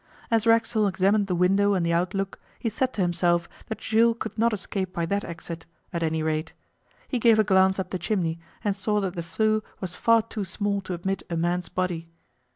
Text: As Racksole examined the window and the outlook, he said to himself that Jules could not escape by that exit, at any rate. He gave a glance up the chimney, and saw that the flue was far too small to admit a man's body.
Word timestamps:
As 0.31 0.47
Racksole 0.47 0.87
examined 0.87 1.27
the 1.27 1.35
window 1.35 1.75
and 1.75 1.85
the 1.85 1.93
outlook, 1.93 2.39
he 2.57 2.69
said 2.69 2.91
to 2.95 3.03
himself 3.03 3.47
that 3.67 3.77
Jules 3.77 4.15
could 4.19 4.35
not 4.35 4.51
escape 4.51 4.93
by 4.93 5.05
that 5.05 5.23
exit, 5.23 5.67
at 5.93 6.01
any 6.01 6.23
rate. 6.23 6.53
He 7.07 7.19
gave 7.19 7.37
a 7.37 7.43
glance 7.43 7.77
up 7.77 7.91
the 7.91 7.99
chimney, 7.99 8.39
and 8.63 8.75
saw 8.75 8.99
that 9.01 9.13
the 9.13 9.21
flue 9.21 9.61
was 9.79 9.93
far 9.93 10.23
too 10.23 10.43
small 10.43 10.81
to 10.81 10.95
admit 10.95 11.21
a 11.29 11.37
man's 11.37 11.69
body. 11.69 12.09